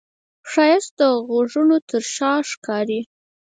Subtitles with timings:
[0.51, 2.99] ښایست د غږونو تر شا ښکاري